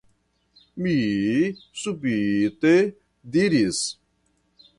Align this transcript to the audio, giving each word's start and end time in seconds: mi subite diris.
mi 0.81 0.97
subite 1.81 2.73
diris. 3.31 3.79